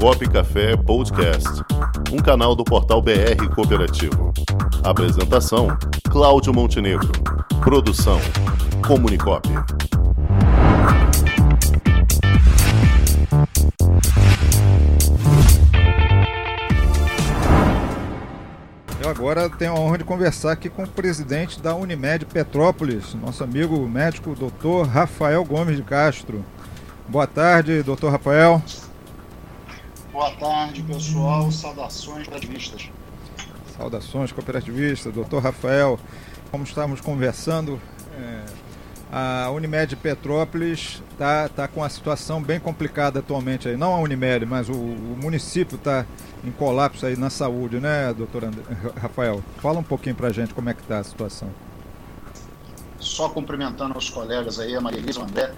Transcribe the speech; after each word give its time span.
Comunicop 0.00 0.28
Café 0.30 0.76
Podcast, 0.76 1.48
um 2.12 2.18
canal 2.18 2.54
do 2.54 2.64
portal 2.64 3.00
BR 3.00 3.48
Cooperativo. 3.54 4.32
Apresentação: 4.82 5.68
Cláudio 6.10 6.52
Montenegro. 6.52 7.10
Produção: 7.62 8.18
Comunicop. 8.86 9.48
Eu 19.00 19.08
agora 19.08 19.48
tenho 19.48 19.72
a 19.72 19.78
honra 19.78 19.98
de 19.98 20.04
conversar 20.04 20.52
aqui 20.52 20.68
com 20.68 20.82
o 20.82 20.88
presidente 20.88 21.60
da 21.60 21.74
Unimed 21.74 22.26
Petrópolis, 22.26 23.14
nosso 23.14 23.42
amigo 23.44 23.78
médico 23.88 24.34
doutor 24.34 24.86
Rafael 24.86 25.44
Gomes 25.44 25.76
de 25.76 25.82
Castro. 25.82 26.44
Boa 27.08 27.26
tarde, 27.26 27.82
doutor 27.82 28.10
Rafael. 28.10 28.62
Boa 30.14 30.30
tarde, 30.30 30.80
pessoal. 30.84 31.50
Saudações 31.50 32.28
cooperativistas. 32.28 32.88
Saudações 33.76 34.30
cooperativistas, 34.30 35.12
doutor 35.12 35.42
Rafael. 35.42 35.98
Como 36.52 36.62
estávamos 36.62 37.00
conversando, 37.00 37.80
é, 38.16 38.44
a 39.10 39.50
Unimed 39.50 39.96
Petrópolis 39.96 41.02
está 41.10 41.48
tá 41.48 41.66
com 41.66 41.80
uma 41.80 41.88
situação 41.88 42.40
bem 42.40 42.60
complicada 42.60 43.18
atualmente 43.18 43.66
aí. 43.66 43.76
Não 43.76 43.92
a 43.92 43.98
Unimed, 43.98 44.46
mas 44.46 44.68
o, 44.68 44.74
o 44.74 45.18
município 45.20 45.74
está 45.74 46.06
em 46.44 46.52
colapso 46.52 47.04
aí 47.06 47.16
na 47.16 47.28
saúde, 47.28 47.80
né, 47.80 48.14
doutor 48.14 48.44
And... 48.44 48.52
Rafael? 48.94 49.42
Fala 49.56 49.80
um 49.80 49.82
pouquinho 49.82 50.14
para 50.14 50.28
a 50.28 50.32
gente 50.32 50.54
como 50.54 50.70
é 50.70 50.74
que 50.74 50.82
está 50.82 51.00
a 51.00 51.04
situação. 51.04 51.50
Só 53.00 53.28
cumprimentando 53.30 53.98
os 53.98 54.08
colegas 54.08 54.60
aí, 54.60 54.76
a 54.76 54.80
Maria 54.80 55.00
Elisa, 55.00 55.18
o 55.18 55.24
André 55.24 55.52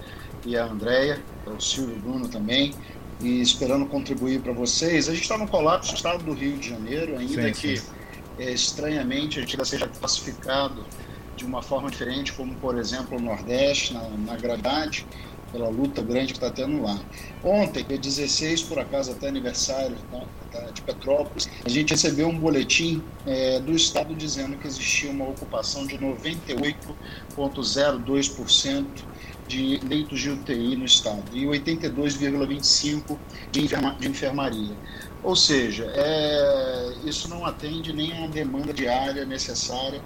e 0.46 0.56
a 0.56 0.64
Andréia, 0.64 1.22
o 1.46 1.60
Silvio 1.60 1.96
Bruno 1.96 2.26
também 2.26 2.72
e 3.20 3.40
esperando 3.40 3.86
contribuir 3.86 4.40
para 4.40 4.52
vocês. 4.52 5.08
A 5.08 5.12
gente 5.12 5.22
está 5.22 5.38
no 5.38 5.48
colapso 5.48 5.92
do 5.92 5.96
estado 5.96 6.24
do 6.24 6.32
Rio 6.32 6.58
de 6.58 6.68
Janeiro, 6.68 7.18
ainda 7.18 7.54
sim, 7.54 7.60
que 7.60 7.78
sim. 7.78 7.86
É, 8.38 8.52
estranhamente 8.52 9.38
a 9.38 9.42
gente 9.42 9.66
seja 9.66 9.88
classificado 9.88 10.84
de 11.36 11.44
uma 11.44 11.62
forma 11.62 11.90
diferente, 11.90 12.32
como 12.32 12.54
por 12.56 12.76
exemplo 12.78 13.18
o 13.18 13.20
Nordeste, 13.20 13.94
na, 13.94 14.08
na 14.08 14.36
gravidade, 14.36 15.06
pela 15.52 15.68
luta 15.68 16.02
grande 16.02 16.34
que 16.34 16.38
está 16.38 16.50
tendo 16.50 16.82
lá. 16.82 16.98
Ontem, 17.42 17.82
dia 17.84 17.98
16, 17.98 18.62
por 18.64 18.78
acaso 18.78 19.10
até 19.12 19.28
aniversário 19.28 19.96
tá, 20.10 20.22
tá, 20.52 20.60
de 20.70 20.82
Petrópolis, 20.82 21.48
a 21.64 21.68
gente 21.68 21.90
recebeu 21.90 22.28
um 22.28 22.38
boletim 22.38 23.02
é, 23.26 23.58
do 23.60 23.72
Estado 23.72 24.14
dizendo 24.14 24.56
que 24.56 24.66
existia 24.66 25.10
uma 25.10 25.28
ocupação 25.28 25.86
de 25.86 25.98
98,02% 25.98 28.86
de 29.46 29.78
leitos 29.88 30.20
de 30.20 30.30
UTI 30.30 30.76
no 30.76 30.84
estado 30.84 31.24
e 31.32 31.44
82,25% 31.44 33.16
de, 33.50 33.64
enferma, 33.64 33.96
de 33.98 34.08
enfermaria. 34.08 34.74
Ou 35.22 35.34
seja, 35.34 35.90
é, 35.94 36.92
isso 37.04 37.28
não 37.28 37.44
atende 37.44 37.92
nem 37.92 38.24
à 38.24 38.26
demanda 38.26 38.72
diária 38.72 39.24
necessária, 39.24 40.00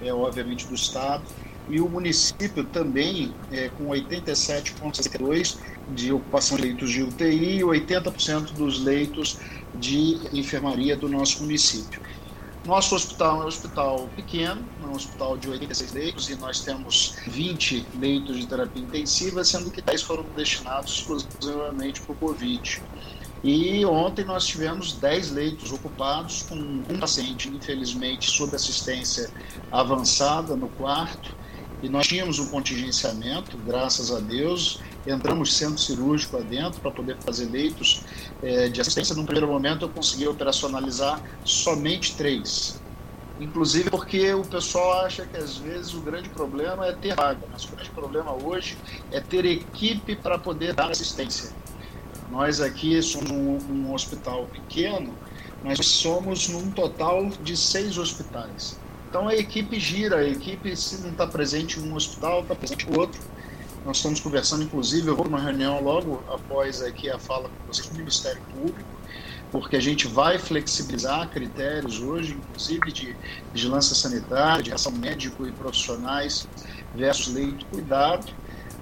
é, 0.00 0.12
obviamente, 0.12 0.66
do 0.66 0.74
estado. 0.74 1.22
E 1.68 1.80
o 1.80 1.88
município 1.88 2.64
também, 2.64 3.32
é, 3.50 3.68
com 3.70 3.88
87,62% 3.88 5.56
de 5.94 6.12
ocupação 6.12 6.56
de 6.56 6.62
leitos 6.64 6.90
de 6.90 7.02
UTI 7.02 7.58
e 7.58 7.60
80% 7.60 8.52
dos 8.52 8.82
leitos 8.82 9.38
de 9.74 10.18
enfermaria 10.32 10.96
do 10.96 11.08
nosso 11.08 11.42
município. 11.42 12.00
Nosso 12.64 12.94
hospital 12.94 13.42
é 13.42 13.44
um 13.44 13.48
hospital 13.48 14.08
pequeno, 14.14 14.64
é 14.84 14.86
um 14.86 14.92
hospital 14.92 15.36
de 15.36 15.48
86 15.48 15.92
leitos 15.92 16.30
e 16.30 16.36
nós 16.36 16.60
temos 16.60 17.16
20 17.26 17.84
leitos 17.98 18.38
de 18.38 18.46
terapia 18.46 18.82
intensiva, 18.82 19.42
sendo 19.42 19.68
que 19.68 19.82
10 19.82 20.02
foram 20.02 20.24
destinados 20.36 21.00
exclusivamente 21.00 22.00
para 22.00 22.12
o 22.12 22.16
Covid. 22.16 22.80
E 23.42 23.84
ontem 23.84 24.24
nós 24.24 24.46
tivemos 24.46 24.92
10 24.92 25.32
leitos 25.32 25.72
ocupados, 25.72 26.42
com 26.42 26.54
um 26.54 26.98
paciente, 27.00 27.48
infelizmente, 27.48 28.30
sob 28.30 28.54
assistência 28.54 29.28
avançada 29.72 30.54
no 30.54 30.68
quarto. 30.68 31.34
E 31.82 31.88
nós 31.88 32.06
tínhamos 32.06 32.38
um 32.38 32.46
contingenciamento, 32.46 33.56
graças 33.66 34.12
a 34.12 34.20
Deus, 34.20 34.78
entramos 35.06 35.54
centro 35.56 35.78
cirúrgico 35.78 36.36
adentro 36.36 36.80
para 36.80 36.90
poder 36.90 37.16
fazer 37.18 37.46
leitos 37.46 38.02
é, 38.42 38.68
de 38.68 38.80
assistência. 38.80 39.14
Num 39.14 39.24
primeiro 39.24 39.48
momento, 39.48 39.84
eu 39.84 39.88
consegui 39.88 40.28
operacionalizar 40.28 41.20
somente 41.44 42.14
três. 42.16 42.80
Inclusive 43.40 43.90
porque 43.90 44.32
o 44.32 44.44
pessoal 44.44 45.04
acha 45.04 45.26
que 45.26 45.36
às 45.36 45.56
vezes 45.56 45.94
o 45.94 46.00
grande 46.00 46.28
problema 46.28 46.86
é 46.86 46.92
ter 46.92 47.14
vaga, 47.16 47.40
mas 47.50 47.64
o 47.64 47.68
grande 47.72 47.90
problema 47.90 48.32
hoje 48.32 48.76
é 49.10 49.20
ter 49.20 49.44
equipe 49.44 50.14
para 50.14 50.38
poder 50.38 50.74
dar 50.74 50.90
assistência. 50.90 51.50
Nós 52.30 52.60
aqui 52.60 53.02
somos 53.02 53.30
um, 53.30 53.58
um 53.68 53.92
hospital 53.92 54.46
pequeno, 54.46 55.12
mas 55.64 55.78
somos 55.84 56.48
num 56.48 56.70
total 56.70 57.28
de 57.42 57.56
seis 57.56 57.98
hospitais. 57.98 58.78
Então 59.08 59.28
a 59.28 59.34
equipe 59.34 59.78
gira, 59.78 60.18
a 60.18 60.28
equipe 60.28 60.76
se 60.76 61.02
não 61.02 61.10
está 61.10 61.26
presente 61.26 61.80
em 61.80 61.90
um 61.90 61.94
hospital, 61.94 62.42
está 62.42 62.54
presente 62.54 62.88
em 62.88 62.96
outro 62.96 63.20
nós 63.84 63.96
estamos 63.96 64.20
conversando, 64.20 64.62
inclusive, 64.62 65.08
eu 65.08 65.16
vou 65.16 65.24
numa 65.24 65.40
reunião 65.40 65.82
logo 65.82 66.22
após 66.28 66.82
aqui 66.82 67.10
a 67.10 67.18
fala 67.18 67.48
com 67.48 67.66
vocês 67.66 67.88
do 67.88 67.96
Ministério 67.96 68.40
Público, 68.54 68.88
porque 69.50 69.76
a 69.76 69.80
gente 69.80 70.06
vai 70.06 70.38
flexibilizar 70.38 71.28
critérios 71.28 72.00
hoje, 72.00 72.32
inclusive 72.32 72.92
de 72.92 73.16
vigilância 73.52 73.94
sanitária, 73.94 74.62
de 74.62 74.72
ação 74.72 74.92
médico 74.92 75.46
e 75.46 75.52
profissionais 75.52 76.48
versus 76.94 77.34
leito 77.34 77.66
cuidado, 77.66 78.32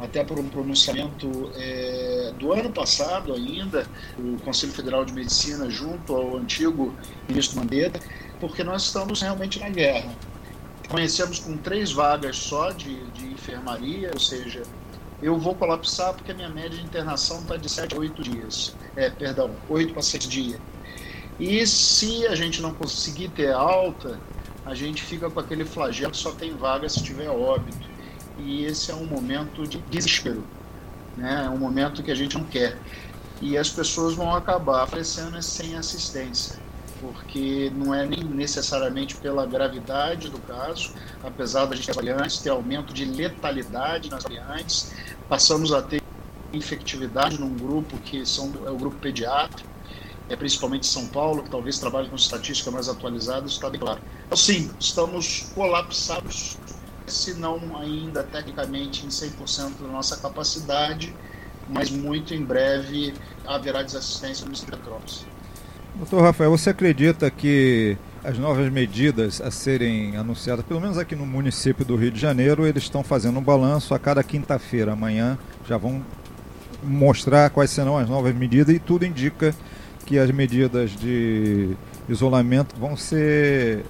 até 0.00 0.22
por 0.22 0.38
um 0.38 0.49
pronunciamento 0.49 1.50
é, 1.56 2.32
do 2.38 2.53
ano 2.53 2.71
passado 2.71 3.34
ainda, 3.34 3.87
o 4.19 4.38
Conselho 4.41 4.72
Federal 4.72 5.05
de 5.05 5.12
Medicina 5.12 5.69
junto 5.71 6.15
ao 6.15 6.37
antigo 6.37 6.94
ministro 7.28 7.59
Mandetta, 7.59 8.00
porque 8.38 8.62
nós 8.62 8.84
estamos 8.84 9.21
realmente 9.22 9.59
na 9.59 9.69
guerra. 9.69 10.11
Conhecemos 10.88 11.38
com 11.38 11.56
três 11.56 11.93
vagas 11.93 12.37
só 12.37 12.71
de, 12.71 13.05
de 13.11 13.27
enfermaria, 13.27 14.11
ou 14.12 14.21
seja, 14.21 14.62
eu 15.22 15.38
vou 15.38 15.54
colapsar 15.54 16.14
porque 16.14 16.32
a 16.32 16.34
minha 16.34 16.48
média 16.48 16.78
de 16.78 16.84
internação 16.84 17.41
está 17.41 17.56
de 17.56 17.69
7 17.69 17.94
a 17.94 17.98
8 17.98 18.22
dias. 18.22 18.75
É, 18.97 19.10
perdão, 19.10 19.50
8 19.69 19.92
para 19.92 20.03
7 20.03 20.28
dias. 20.28 20.60
E 21.38 21.66
se 21.66 22.26
a 22.26 22.34
gente 22.34 22.60
não 22.60 22.75
conseguir 22.75 23.28
ter 23.28 23.53
alta, 23.53 24.19
a 24.64 24.75
gente 24.75 25.03
fica 25.03 25.31
com 25.31 25.41
aquele 25.41 25.64
flagelo 25.64 26.12
que 26.12 26.19
só 26.19 26.32
tem 26.32 26.54
vaga 26.54 26.88
se 26.88 27.03
tiver 27.03 27.28
óbito. 27.28 27.88
E 28.38 28.64
esse 28.64 28.91
é 28.91 28.94
um 28.94 29.06
momento 29.06 29.66
de 29.66 29.78
desespero. 29.91 30.44
Né? 31.16 31.44
É 31.47 31.50
um 31.50 31.58
momento 31.58 32.02
que 32.02 32.10
a 32.10 32.14
gente 32.14 32.37
não 32.37 32.44
quer. 32.44 32.78
E 33.41 33.56
as 33.56 33.70
pessoas 33.70 34.14
vão 34.14 34.34
acabar 34.34 34.87
falecendo 34.87 35.42
sem 35.42 35.76
assistência 35.76 36.69
porque 37.00 37.72
não 37.75 37.94
é 37.94 38.06
nem 38.06 38.22
necessariamente 38.22 39.16
pela 39.16 39.47
gravidade 39.47 40.28
do 40.28 40.38
caso, 40.41 40.93
apesar 41.22 41.66
da 41.66 41.75
gente 41.75 41.87
ter 41.87 41.94
variantes, 41.94 42.38
ter 42.38 42.50
aumento 42.50 42.93
de 42.93 43.05
letalidade 43.05 44.11
nas 44.11 44.22
variantes, 44.22 44.93
passamos 45.28 45.72
a 45.72 45.81
ter 45.81 46.03
infectividade 46.53 47.41
num 47.41 47.55
grupo 47.56 47.97
que 47.99 48.27
são, 48.27 48.53
é 48.66 48.71
o 48.71 48.77
grupo 48.77 48.97
pediátrico, 48.99 49.69
é 50.28 50.37
principalmente 50.37 50.87
São 50.87 51.06
Paulo, 51.06 51.43
que 51.43 51.50
talvez 51.50 51.78
trabalhe 51.78 52.09
com 52.09 52.16
estatística 52.16 52.71
mais 52.71 52.88
atualizada, 52.88 53.47
está 53.47 53.69
bem 53.69 53.81
claro. 53.81 54.00
Então, 54.27 54.37
sim, 54.37 54.71
estamos 54.78 55.50
colapsados, 55.55 56.56
se 57.06 57.34
não 57.34 57.77
ainda 57.77 58.22
tecnicamente 58.22 59.05
em 59.05 59.09
100% 59.09 59.81
da 59.81 59.88
nossa 59.88 60.17
capacidade, 60.17 61.12
mas 61.69 61.91
muito 61.91 62.34
em 62.34 62.44
breve 62.44 63.15
haverá 63.47 63.82
desassistência 63.82 64.44
no 64.44 64.53
Distrito 64.53 64.78
Petrópolis. 64.78 65.25
Doutor 65.96 66.22
Rafael, 66.22 66.50
você 66.50 66.70
acredita 66.70 67.30
que 67.30 67.96
as 68.24 68.38
novas 68.38 68.70
medidas 68.70 69.40
a 69.40 69.50
serem 69.50 70.16
anunciadas, 70.16 70.64
pelo 70.64 70.80
menos 70.80 70.96
aqui 70.98 71.16
no 71.16 71.26
município 71.26 71.84
do 71.84 71.96
Rio 71.96 72.10
de 72.10 72.20
Janeiro, 72.20 72.66
eles 72.66 72.84
estão 72.84 73.02
fazendo 73.02 73.38
um 73.38 73.42
balanço 73.42 73.94
a 73.94 73.98
cada 73.98 74.22
quinta-feira. 74.22 74.92
Amanhã 74.92 75.38
já 75.66 75.76
vão 75.76 76.02
mostrar 76.82 77.50
quais 77.50 77.70
serão 77.70 77.98
as 77.98 78.08
novas 78.08 78.34
medidas 78.34 78.74
e 78.74 78.78
tudo 78.78 79.04
indica 79.04 79.54
que 80.06 80.19
as 80.19 80.31
medidas 80.31 80.90
de 80.92 81.76
isolamento 82.08 82.75
vão 82.78 82.96
ser 82.96 83.84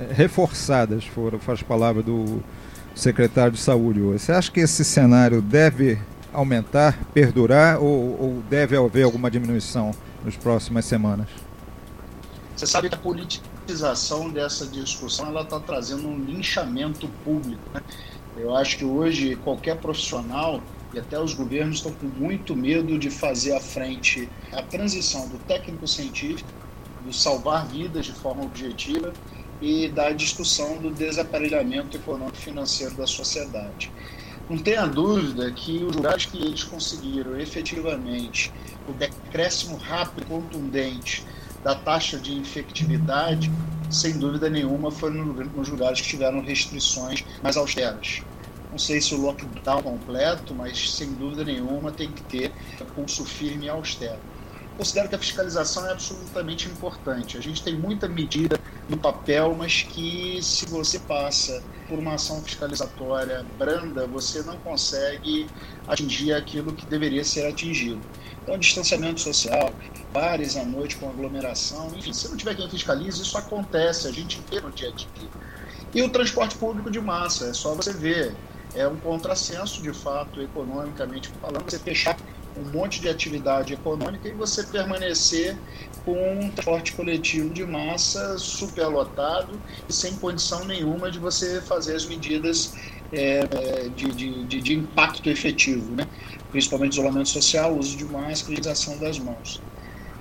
eh, 0.00 0.12
reforçadas, 0.12 1.04
foram 1.04 1.40
as 1.46 1.62
palavras 1.62 2.04
do 2.04 2.42
secretário 2.94 3.52
de 3.52 3.60
saúde 3.60 4.00
hoje. 4.00 4.24
Você 4.24 4.32
acha 4.32 4.50
que 4.50 4.60
esse 4.60 4.84
cenário 4.84 5.40
deve 5.40 5.98
aumentar, 6.32 6.98
perdurar 7.14 7.78
ou, 7.78 8.20
ou 8.20 8.42
deve 8.48 8.76
haver 8.76 9.04
alguma 9.04 9.30
diminuição? 9.30 9.92
Nas 10.24 10.36
próximas 10.36 10.84
semanas? 10.84 11.28
Você 12.56 12.66
sabe 12.66 12.88
que 12.88 12.94
a 12.94 12.98
politização 12.98 14.28
dessa 14.28 14.66
discussão 14.66 15.28
ela 15.28 15.42
está 15.42 15.58
trazendo 15.58 16.06
um 16.06 16.18
linchamento 16.18 17.08
público. 17.24 17.62
Né? 17.72 17.82
Eu 18.36 18.54
acho 18.54 18.76
que 18.76 18.84
hoje 18.84 19.36
qualquer 19.36 19.78
profissional 19.78 20.62
e 20.92 20.98
até 20.98 21.18
os 21.20 21.34
governos 21.34 21.76
estão 21.76 21.92
com 21.92 22.06
muito 22.06 22.54
medo 22.56 22.98
de 22.98 23.10
fazer 23.10 23.54
à 23.54 23.60
frente 23.60 24.28
a 24.52 24.62
transição 24.62 25.28
do 25.28 25.38
técnico 25.38 25.86
científico, 25.86 26.50
do 27.04 27.12
salvar 27.12 27.66
vidas 27.66 28.06
de 28.06 28.12
forma 28.12 28.42
objetiva 28.44 29.12
e 29.60 29.88
da 29.88 30.10
discussão 30.10 30.78
do 30.78 30.90
desaparelhamento 30.90 31.96
econômico 31.96 32.36
financeiro 32.36 32.94
da 32.94 33.06
sociedade. 33.06 33.90
Não 34.50 34.58
tenha 34.58 34.84
dúvida 34.84 35.48
que 35.52 35.84
os 35.84 35.94
lugares 35.94 36.26
que 36.26 36.36
eles 36.36 36.64
conseguiram 36.64 37.38
efetivamente 37.38 38.52
o 38.88 38.92
decréscimo 38.92 39.76
rápido 39.76 40.24
e 40.24 40.26
contundente 40.26 41.24
da 41.62 41.76
taxa 41.76 42.18
de 42.18 42.34
infectividade, 42.34 43.48
sem 43.88 44.18
dúvida 44.18 44.50
nenhuma, 44.50 44.90
foram 44.90 45.24
nos 45.24 45.68
lugares 45.68 46.00
que 46.00 46.08
tiveram 46.08 46.42
restrições 46.42 47.24
mais 47.40 47.56
austeras. 47.56 48.22
Não 48.72 48.78
sei 48.78 49.00
se 49.00 49.14
o 49.14 49.20
lockdown 49.20 49.82
completo, 49.84 50.52
mas 50.52 50.96
sem 50.96 51.12
dúvida 51.12 51.44
nenhuma 51.44 51.92
tem 51.92 52.10
que 52.10 52.22
ter 52.22 52.52
pulso 52.96 53.24
firme 53.24 53.66
e 53.66 53.68
austero. 53.68 54.18
Considero 54.76 55.08
que 55.08 55.14
a 55.14 55.18
fiscalização 55.18 55.86
é 55.86 55.92
absolutamente 55.92 56.66
importante. 56.66 57.38
A 57.38 57.40
gente 57.40 57.62
tem 57.62 57.76
muita 57.76 58.08
medida 58.08 58.58
no 58.90 58.98
papel, 58.98 59.54
mas 59.56 59.84
que 59.84 60.42
se 60.42 60.66
você 60.66 60.98
passa 60.98 61.62
por 61.88 61.98
uma 61.98 62.14
ação 62.14 62.42
fiscalizatória 62.42 63.46
branda, 63.56 64.04
você 64.06 64.42
não 64.42 64.56
consegue 64.58 65.46
atingir 65.86 66.32
aquilo 66.32 66.72
que 66.72 66.84
deveria 66.86 67.22
ser 67.22 67.46
atingido. 67.46 68.00
Então, 68.42 68.58
distanciamento 68.58 69.20
social, 69.20 69.72
bares 70.12 70.56
à 70.56 70.64
noite 70.64 70.96
com 70.96 71.08
aglomeração, 71.08 71.92
enfim, 71.96 72.12
se 72.12 72.28
não 72.28 72.36
tiver 72.36 72.56
quem 72.56 72.68
fiscalize, 72.68 73.22
isso 73.22 73.38
acontece, 73.38 74.08
a 74.08 74.12
gente 74.12 74.42
vê 74.50 74.60
no 74.60 74.70
dia 74.72 74.88
a 74.88 74.92
dia. 74.92 75.08
E 75.94 76.02
o 76.02 76.08
transporte 76.08 76.56
público 76.56 76.90
de 76.90 77.00
massa, 77.00 77.46
é 77.46 77.52
só 77.52 77.74
você 77.74 77.92
ver. 77.92 78.34
É 78.74 78.86
um 78.86 78.96
contrassenso, 78.96 79.82
de 79.82 79.92
fato, 79.92 80.40
economicamente 80.40 81.28
falando, 81.40 81.68
você 81.68 81.78
fechar 81.78 82.16
um 82.56 82.70
monte 82.70 83.00
de 83.00 83.08
atividade 83.08 83.74
econômica 83.74 84.28
e 84.28 84.32
você 84.32 84.62
permanecer 84.64 85.56
com 86.04 86.12
um 86.12 86.50
transporte 86.50 86.92
coletivo 86.92 87.50
de 87.50 87.64
massa 87.64 88.38
superlotado 88.38 89.60
e 89.88 89.92
sem 89.92 90.14
condição 90.16 90.64
nenhuma 90.64 91.10
de 91.10 91.18
você 91.18 91.60
fazer 91.60 91.94
as 91.94 92.06
medidas 92.06 92.74
é, 93.12 93.88
de, 93.94 94.12
de, 94.12 94.60
de, 94.60 94.74
impacto 94.74 95.28
efetivo, 95.28 95.94
né? 95.94 96.06
principalmente 96.50 96.92
isolamento 96.92 97.28
social, 97.28 97.76
uso 97.76 97.96
de 97.96 98.04
máscara 98.04 98.52
e 98.52 98.54
utilização 98.54 98.96
das 98.98 99.18
mãos. 99.18 99.60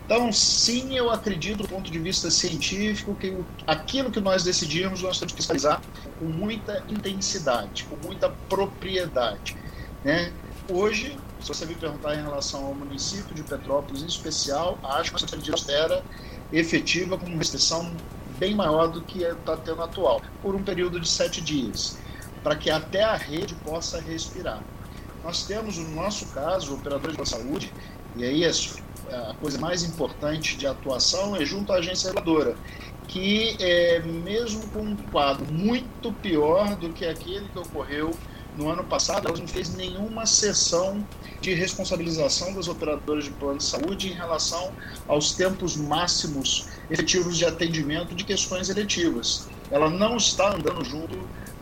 Então, 0.06 0.34
sim, 0.34 0.98
eu 0.98 1.12
acredito 1.12 1.60
do 1.60 1.68
ponto 1.68 1.92
de 1.92 2.00
vista 2.00 2.32
científico 2.32 3.14
que 3.14 3.38
aquilo 3.68 4.10
que 4.10 4.20
nós 4.20 4.44
decidimos 4.44 5.04
nós 5.04 5.20
temos 5.20 5.34
que 5.34 5.38
fiscalizar 5.38 5.80
com 6.18 6.26
muita 6.26 6.84
intensidade, 6.90 7.84
com 7.84 7.96
muita 8.08 8.28
propriedade. 8.50 9.56
Né? 10.04 10.34
Hoje, 10.68 11.16
se 11.40 11.48
você 11.48 11.66
me 11.66 11.76
perguntar 11.76 12.16
em 12.16 12.22
relação 12.22 12.66
ao 12.66 12.74
município 12.74 13.34
de 13.34 13.44
Petrópolis 13.44 14.04
em 14.04 14.08
especial, 14.08 14.78
acho 14.84 15.14
que 15.14 15.24
uma 15.24 15.32
medida 15.38 15.54
austera 15.54 16.04
efetiva 16.52 17.18
com 17.18 17.38
restrição 17.38 17.92
bem 18.38 18.56
maior 18.56 18.88
do 18.88 19.02
que 19.02 19.24
está 19.24 19.58
tendo 19.58 19.82
atual, 19.82 20.22
por 20.42 20.56
um 20.56 20.64
período 20.64 21.00
de 21.00 21.08
sete 21.08 21.42
dias, 21.42 21.98
para 22.44 22.56
que 22.56 22.70
até 22.70 23.04
a 23.04 23.16
rede 23.16 23.54
possa 23.56 24.00
respirar. 24.00 24.64
Nós 25.24 25.44
temos, 25.44 25.78
no 25.78 25.90
nosso 25.90 26.26
caso, 26.28 26.74
operadores 26.74 27.18
da 27.18 27.26
saúde, 27.26 27.72
e 28.16 28.24
aí 28.24 28.44
é 28.44 28.52
a 29.12 29.34
coisa 29.36 29.58
mais 29.60 29.84
importante 29.84 30.56
de 30.58 30.66
atuação 30.66 31.36
é 31.36 31.46
junto 31.46 31.74
à 31.74 31.78
agência 31.78 32.10
reguladora, 32.10 32.56
que 33.08 33.58
é, 33.60 34.00
mesmo 34.00 34.68
com 34.70 34.82
um 34.82 34.96
quadro 34.96 35.52
muito 35.52 36.14
pior 36.14 36.76
do 36.76 36.90
que 36.90 37.06
aquele 37.06 37.48
que 37.50 37.60
ocorreu 37.60 38.12
no 38.58 38.70
ano 38.70 38.84
passado, 38.84 39.28
ela 39.28 39.38
não 39.38 39.48
fez 39.48 39.74
nenhuma 39.76 40.26
sessão 40.26 41.06
de 41.42 41.54
responsabilização 41.54 42.54
dos 42.54 42.68
operadores 42.68 43.26
de 43.26 43.32
plano 43.32 43.58
de 43.58 43.64
saúde 43.64 44.10
em 44.10 44.14
relação 44.14 44.72
aos 45.08 45.34
tempos 45.34 45.76
máximos 45.76 46.68
efetivos 46.90 47.38
de 47.38 47.46
atendimento 47.46 48.14
de 48.14 48.24
questões 48.24 48.70
eletivas. 48.70 49.48
Ela 49.72 49.90
não 49.90 50.18
está 50.18 50.56
andando 50.56 50.84
junto 50.84 51.18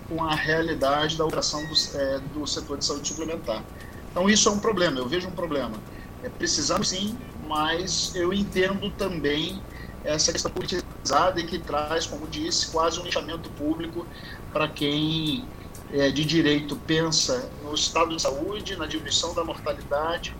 com 0.09 0.23
a 0.23 0.33
realidade 0.33 1.17
da 1.17 1.25
operação 1.25 1.61
do, 1.67 1.73
é, 1.97 2.19
do 2.33 2.47
setor 2.47 2.77
de 2.77 2.85
saúde 2.85 3.07
suplementar. 3.07 3.63
Então, 4.11 4.29
isso 4.29 4.49
é 4.49 4.51
um 4.51 4.59
problema, 4.59 4.99
eu 4.99 5.07
vejo 5.07 5.27
um 5.27 5.31
problema. 5.31 5.77
É, 6.23 6.29
precisamos 6.29 6.89
sim 6.89 7.15
mas 7.47 8.13
eu 8.15 8.33
entendo 8.33 8.89
também 8.91 9.61
essa 10.03 10.31
questão 10.31 10.51
politizada 10.51 11.39
e 11.39 11.45
que 11.45 11.57
traz, 11.57 12.05
como 12.05 12.27
disse, 12.27 12.67
quase 12.67 12.99
um 12.99 13.03
linchamento 13.03 13.49
público 13.51 14.05
para 14.53 14.67
quem 14.67 15.45
é, 15.91 16.09
de 16.11 16.25
direito 16.25 16.75
pensa 16.75 17.49
no 17.63 17.73
estado 17.73 18.15
de 18.15 18.21
saúde, 18.21 18.75
na 18.75 18.85
diminuição 18.85 19.33
da 19.33 19.43
mortalidade, 19.43 20.35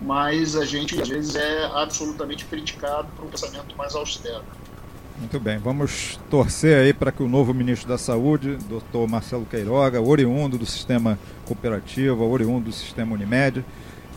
mas 0.00 0.56
a 0.56 0.64
gente 0.64 1.00
às 1.00 1.08
vezes 1.08 1.34
é 1.34 1.64
absolutamente 1.74 2.44
criticado 2.44 3.08
por 3.16 3.24
um 3.24 3.28
pensamento 3.28 3.76
mais 3.76 3.94
austero. 3.94 4.44
Muito 5.18 5.38
bem, 5.38 5.58
vamos 5.58 6.18
torcer 6.28 6.76
aí 6.76 6.92
para 6.92 7.12
que 7.12 7.22
o 7.22 7.28
novo 7.28 7.54
ministro 7.54 7.88
da 7.88 7.96
Saúde, 7.96 8.56
doutor 8.68 9.08
Marcelo 9.08 9.46
Queiroga, 9.46 10.00
oriundo 10.00 10.58
do 10.58 10.66
sistema 10.66 11.18
cooperativo, 11.44 12.28
oriundo 12.28 12.66
do 12.66 12.72
sistema 12.72 13.14
Unimed, 13.14 13.64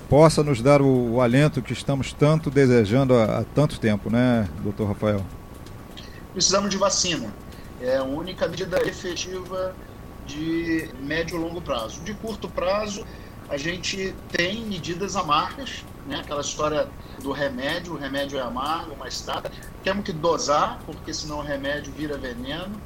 possa 0.09 0.43
nos 0.43 0.59
dar 0.59 0.81
o, 0.81 1.13
o 1.13 1.21
alento 1.21 1.61
que 1.61 1.71
estamos 1.71 2.13
tanto 2.13 2.49
desejando 2.49 3.13
há, 3.13 3.39
há 3.39 3.43
tanto 3.43 3.79
tempo, 3.79 4.09
né, 4.09 4.49
doutor 4.63 4.87
Rafael? 4.87 5.23
Precisamos 6.33 6.71
de 6.71 6.77
vacina. 6.77 7.31
É 7.79 7.97
a 7.97 8.03
única 8.03 8.47
medida 8.47 8.81
efetiva 8.81 9.75
de 10.27 10.89
médio 11.01 11.37
e 11.37 11.41
longo 11.41 11.61
prazo. 11.61 12.01
De 12.01 12.13
curto 12.13 12.47
prazo, 12.49 13.05
a 13.49 13.57
gente 13.57 14.13
tem 14.29 14.65
medidas 14.65 15.15
amargas, 15.15 15.83
né? 16.05 16.19
aquela 16.19 16.41
história 16.41 16.87
do 17.21 17.31
remédio, 17.31 17.93
o 17.93 17.97
remédio 17.97 18.37
é 18.37 18.41
amargo, 18.41 18.95
mas 18.99 19.21
tá. 19.21 19.41
Temos 19.83 20.03
que 20.03 20.11
dosar, 20.11 20.79
porque 20.85 21.13
senão 21.13 21.39
o 21.39 21.41
remédio 21.41 21.91
vira 21.93 22.17
veneno, 22.17 22.79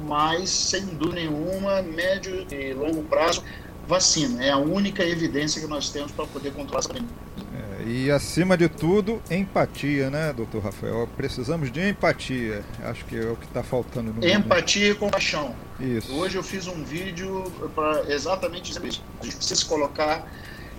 mas 0.00 0.48
sem 0.48 0.86
dúvida 0.86 1.20
nenhuma, 1.20 1.82
médio 1.82 2.46
e 2.50 2.72
longo 2.72 3.02
prazo, 3.04 3.44
vacina. 3.86 4.42
É 4.42 4.50
a 4.50 4.56
única 4.56 5.04
evidência 5.04 5.60
que 5.60 5.66
nós 5.66 5.90
temos 5.90 6.10
para 6.12 6.26
poder 6.26 6.52
controlar 6.52 6.80
essa 6.80 6.88
pandemia. 6.88 7.10
E 7.86 8.10
acima 8.10 8.56
de 8.56 8.68
tudo, 8.68 9.22
empatia, 9.30 10.10
né, 10.10 10.32
doutor 10.32 10.62
Rafael? 10.62 11.08
Precisamos 11.16 11.70
de 11.70 11.88
empatia. 11.88 12.64
Acho 12.82 13.04
que 13.04 13.16
é 13.16 13.30
o 13.30 13.36
que 13.36 13.44
está 13.46 13.62
faltando 13.62 14.12
no 14.12 14.26
Empatia 14.26 14.88
mundo. 14.88 14.96
e 14.96 14.98
compaixão. 14.98 15.54
Isso. 15.78 16.12
Hoje 16.14 16.36
eu 16.36 16.42
fiz 16.42 16.66
um 16.66 16.82
vídeo 16.82 17.44
para 17.74 18.12
exatamente 18.12 18.70
isso. 18.70 18.80
A 18.80 18.84
gente 18.84 19.02
precisa 19.20 19.54
se 19.54 19.64
colocar 19.64 20.26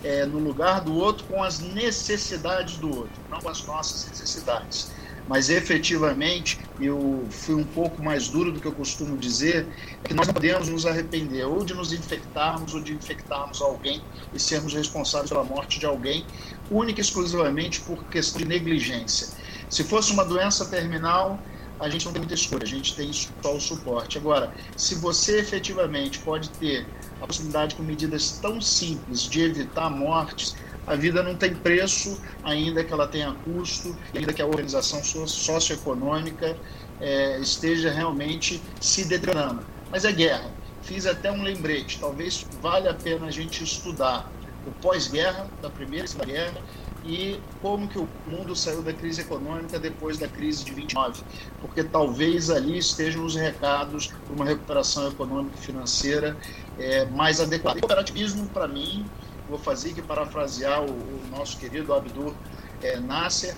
é, 0.04 0.25
no 0.25 0.40
lugar 0.40 0.81
do 0.81 0.94
outro 0.94 1.25
com 1.25 1.42
as 1.42 1.60
necessidades 1.60 2.78
do 2.78 2.90
outro, 2.90 3.22
não 3.30 3.40
com 3.40 3.50
as 3.50 3.66
nossas 3.66 4.10
necessidades 4.10 4.92
mas 5.30 5.48
efetivamente 5.52 6.60
eu 6.81 7.24
fui 7.30 7.54
um 7.54 7.64
pouco 7.64 8.02
mais 8.02 8.28
duro 8.28 8.52
do 8.52 8.60
que 8.60 8.66
eu 8.66 8.72
costumo 8.72 9.16
dizer, 9.16 9.68
é 10.04 10.08
que 10.08 10.14
nós 10.16 10.26
não 10.26 10.34
podemos 10.34 10.68
nos 10.68 10.88
arrepender 10.88 11.46
ou 11.46 11.64
de 11.64 11.76
nos 11.76 11.94
infectarmos 11.94 12.74
ou 12.74 12.81
de 12.81 12.94
infectarmos 12.94 13.62
alguém 13.62 14.02
e 14.34 14.40
sermos 14.40 14.74
responsáveis 14.74 15.30
pela 15.30 15.44
morte 15.44 15.80
de 15.80 15.86
alguém, 15.86 16.26
única 16.72 17.00
e 17.00 17.04
exclusivamente 17.04 17.80
por 17.81 18.04
questão 18.06 18.42
de 18.42 18.48
negligência. 18.48 19.28
Se 19.70 19.84
fosse 19.84 20.12
uma 20.12 20.25
doença 20.25 20.65
terminal, 20.65 21.39
a 21.80 21.88
gente 21.88 22.06
não 22.06 22.12
tem 22.12 22.22
muita 22.22 22.34
escolha, 22.34 22.63
a 22.63 22.68
gente 22.68 22.96
tem 22.96 23.13
só 23.13 23.56
o 23.56 23.62
suporte. 23.62 24.18
Agora, 24.18 24.51
se 24.75 24.96
você 24.96 25.39
efetivamente 25.39 26.18
pode 26.20 26.50
ter 26.50 26.88
a 27.22 27.27
possibilidade 27.27 27.75
com 27.75 27.84
medidas 27.84 28.39
tão 28.42 28.60
simples 28.60 29.22
de 29.22 29.42
evitar 29.42 29.92
mortes, 29.92 30.56
a 30.89 30.96
vida 30.96 31.22
não 31.22 31.36
tem 31.36 31.53
preço, 31.53 32.19
ainda 32.43 32.84
que 32.84 32.91
ela 32.91 33.08
tenha 33.08 33.31
custo, 33.46 33.96
ainda 34.15 34.34
que 34.34 34.41
a 34.41 34.46
organização 34.48 35.03
socioeconômica 35.03 36.58
é, 37.00 37.39
esteja 37.39 37.91
realmente 37.91 38.60
se 38.81 39.05
deteriorando. 39.05 39.63
Mas 39.91 40.03
é 40.03 40.12
guerra. 40.12 40.50
Fiz 40.81 41.05
até 41.05 41.31
um 41.31 41.43
lembrete, 41.43 42.00
talvez 42.00 42.43
valha 42.60 42.89
a 42.89 42.93
pena 42.96 43.27
a 43.27 43.31
gente 43.31 43.63
estudar 43.63 44.31
o 44.65 44.72
pós-guerra, 44.81 45.48
da 45.62 45.69
primeira 45.69 46.05
e 46.05 46.10
segunda 46.10 46.25
guerra, 46.25 46.62
e 47.05 47.39
como 47.62 47.88
que 47.88 48.00
o 48.00 48.10
mundo 48.25 48.55
saiu 48.55 48.81
da 48.81 48.91
crise 48.91 49.22
econômica 49.22 49.77
depois 49.77 50.17
da 50.17 50.27
crise 50.27 50.65
de 50.65 50.74
29, 50.74 51.22
porque 51.62 51.84
talvez 51.84 52.50
ali 52.50 52.79
estejam 52.79 53.24
os 53.24 53.36
recados 53.36 54.08
para 54.08 54.36
uma 54.36 54.46
recuperação 54.46 55.08
econômica 55.08 55.55
e 55.55 55.62
financeira 55.62 56.36
é, 56.79 57.05
mais 57.05 57.39
adequada. 57.39 57.77
O 57.77 57.81
cooperativismo, 57.81 58.48
para 58.48 58.67
mim, 58.67 59.05
vou 59.50 59.58
fazer 59.60 59.94
que 59.94 60.01
parafrasear 60.01 60.82
o, 60.82 60.91
o 60.91 61.22
nosso 61.32 61.58
querido 61.58 61.94
Abdur 61.94 62.34
é, 62.82 63.00
Nasser, 63.00 63.56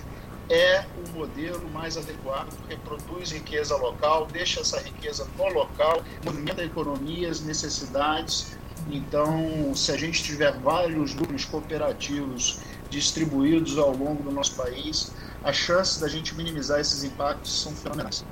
é 0.50 0.84
o 1.06 1.18
modelo 1.18 1.68
mais 1.70 1.96
adequado, 1.96 2.48
porque 2.56 2.76
produz 2.76 3.30
riqueza 3.30 3.76
local, 3.76 4.26
deixa 4.26 4.60
essa 4.60 4.80
riqueza 4.80 5.26
no 5.38 5.48
local, 5.48 6.02
movimenta 6.24 6.62
a 6.62 6.64
economia, 6.64 7.30
as 7.30 7.40
necessidades. 7.40 8.56
Então, 8.90 9.72
se 9.74 9.92
a 9.92 9.96
gente 9.96 10.22
tiver 10.22 10.52
vários 10.58 11.14
núcleos 11.14 11.44
cooperativos 11.44 12.60
distribuídos 12.90 13.78
ao 13.78 13.96
longo 13.96 14.22
do 14.22 14.32
nosso 14.32 14.54
país, 14.56 15.12
as 15.44 15.56
chances 15.56 15.98
da 16.00 16.08
gente 16.08 16.34
minimizar 16.34 16.80
esses 16.80 17.04
impactos 17.04 17.62
são 17.62 17.72
fenomenais. 17.72 18.24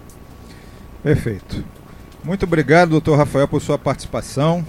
Perfeito. 1.03 1.65
Muito 2.23 2.45
obrigado, 2.45 2.91
doutor 2.91 3.17
Rafael, 3.17 3.49
por 3.49 3.63
sua 3.63 3.79
participação 3.79 4.67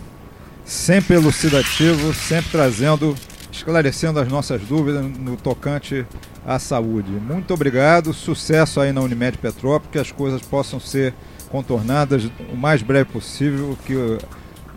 sempre 0.66 1.16
elucidativo, 1.16 2.14
sempre 2.14 2.52
trazendo, 2.52 3.16
esclarecendo 3.52 4.20
as 4.20 4.28
nossas 4.28 4.62
dúvidas 4.62 5.04
no 5.06 5.38
tocante 5.38 6.06
à 6.46 6.60
saúde. 6.60 7.12
Muito 7.12 7.54
obrigado, 7.54 8.14
sucesso 8.14 8.80
aí 8.80 8.92
na 8.92 9.02
Unimed 9.02 9.38
Petrópolis, 9.38 9.92
que 9.92 10.00
as 10.00 10.12
coisas 10.12 10.42
possam 10.42 10.80
ser 10.80 11.14
contornadas 11.50 12.30
o 12.52 12.56
mais 12.56 12.82
breve 12.82 13.12
possível, 13.12 13.78
que 13.86 13.96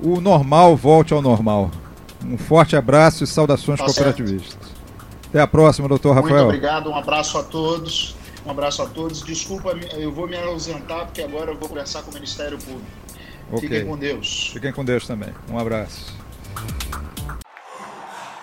o 0.03 0.21
normal 0.21 0.77
volte 0.77 1.13
ao 1.13 1.23
normal. 1.23 1.71
Um 2.25 2.39
forte 2.39 2.75
abraço 2.75 3.23
e 3.25 3.27
saudações 3.27 3.79
tá 3.79 3.85
cooperativistas. 3.85 4.51
Certo. 4.51 4.75
Até 5.29 5.41
a 5.41 5.47
próxima, 5.47 5.89
doutor 5.89 6.15
Rafael. 6.15 6.35
Muito 6.35 6.47
obrigado, 6.47 6.91
um 6.91 6.97
abraço 6.97 7.39
a 7.39 7.43
todos. 7.43 8.17
Um 8.47 8.51
abraço 8.51 8.83
a 8.83 8.87
todos. 8.87 9.23
Desculpa, 9.23 9.71
eu 9.97 10.13
vou 10.13 10.29
me 10.29 10.37
ausentar 10.37 11.07
porque 11.07 11.23
agora 11.23 11.51
eu 11.51 11.59
vou 11.59 11.69
conversar 11.69 12.03
com 12.03 12.11
o 12.11 12.15
Ministério 12.15 12.59
Público. 12.59 13.04
Okay. 13.51 13.69
Fiquem 13.69 13.87
com 13.87 13.99
Deus. 13.99 14.51
Fiquem 14.53 14.73
com 14.73 14.85
Deus 14.85 15.07
também. 15.07 15.31
Um 15.51 15.59
abraço. 15.59 16.15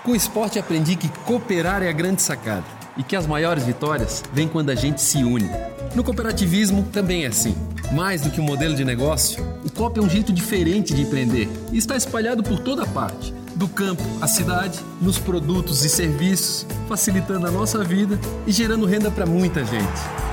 Com 0.03 0.11
o 0.11 0.15
esporte 0.15 0.57
aprendi 0.57 0.95
que 0.95 1.07
cooperar 1.25 1.83
é 1.83 1.89
a 1.89 1.91
grande 1.91 2.21
sacada 2.21 2.65
e 2.97 3.03
que 3.03 3.15
as 3.15 3.27
maiores 3.27 3.63
vitórias 3.63 4.23
vêm 4.33 4.47
quando 4.47 4.69
a 4.69 4.75
gente 4.75 5.01
se 5.01 5.23
une. 5.23 5.49
No 5.95 6.03
cooperativismo 6.03 6.83
também 6.91 7.25
é 7.25 7.27
assim. 7.27 7.55
Mais 7.93 8.21
do 8.21 8.31
que 8.31 8.39
um 8.39 8.43
modelo 8.43 8.75
de 8.75 8.85
negócio, 8.85 9.45
o 9.63 9.71
COP 9.71 9.99
é 9.99 10.01
um 10.01 10.09
jeito 10.09 10.31
diferente 10.31 10.93
de 10.93 11.01
empreender 11.01 11.49
e 11.71 11.77
está 11.77 11.95
espalhado 11.95 12.41
por 12.41 12.59
toda 12.59 12.85
parte 12.85 13.33
do 13.55 13.67
campo 13.67 14.01
à 14.21 14.27
cidade, 14.27 14.79
nos 15.01 15.19
produtos 15.19 15.85
e 15.85 15.89
serviços, 15.89 16.65
facilitando 16.87 17.45
a 17.45 17.51
nossa 17.51 17.83
vida 17.83 18.19
e 18.47 18.51
gerando 18.51 18.85
renda 18.85 19.11
para 19.11 19.25
muita 19.25 19.63
gente. 19.63 20.30